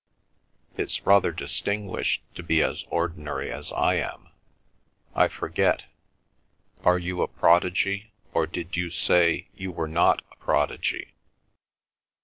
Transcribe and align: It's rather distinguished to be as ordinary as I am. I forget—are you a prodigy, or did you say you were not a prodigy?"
It's 0.77 1.05
rather 1.05 1.31
distinguished 1.31 2.23
to 2.33 2.41
be 2.41 2.63
as 2.63 2.85
ordinary 2.89 3.51
as 3.51 3.71
I 3.71 3.97
am. 3.97 4.29
I 5.13 5.27
forget—are 5.27 6.97
you 6.97 7.21
a 7.21 7.27
prodigy, 7.27 8.11
or 8.33 8.47
did 8.47 8.75
you 8.75 8.89
say 8.89 9.49
you 9.53 9.71
were 9.71 9.87
not 9.87 10.23
a 10.31 10.37
prodigy?" 10.37 11.13